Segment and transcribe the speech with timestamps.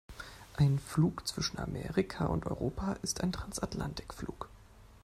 [0.57, 4.49] Ein Flug zwischen Amerika und Europa ist ein Transatlantikflug.